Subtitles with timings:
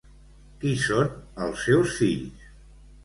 [0.61, 1.13] Qui són
[1.49, 2.51] els seus fills?